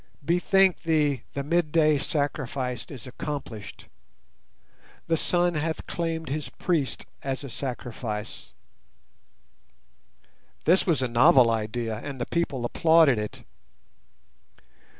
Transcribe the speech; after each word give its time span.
Bethink 0.25 0.81
thee 0.81 1.21
the 1.33 1.43
midday 1.43 1.99
sacrifice 1.99 2.87
is 2.89 3.05
accomplished; 3.05 3.85
the 5.05 5.15
Sun 5.15 5.53
hath 5.53 5.85
claimed 5.85 6.27
his 6.29 6.49
priest 6.49 7.05
as 7.21 7.43
a 7.43 7.51
sacrifice." 7.51 8.51
This 10.65 10.87
was 10.87 11.03
a 11.03 11.07
novel 11.07 11.51
idea, 11.51 11.97
and 11.97 12.19
the 12.19 12.25
people 12.25 12.65
applauded 12.65 13.19
it. 13.19 13.43